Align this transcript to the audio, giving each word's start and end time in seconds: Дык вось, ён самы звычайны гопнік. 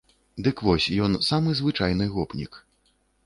Дык 0.45 0.61
вось, 0.67 0.87
ён 1.07 1.17
самы 1.29 1.53
звычайны 1.61 2.09
гопнік. 2.17 2.59